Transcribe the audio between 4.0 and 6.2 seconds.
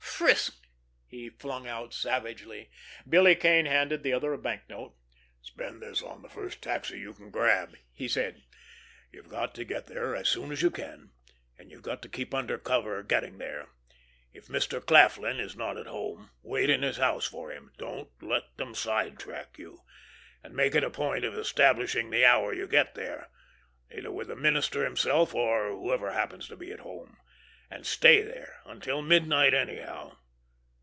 the other a banknote. "Spend this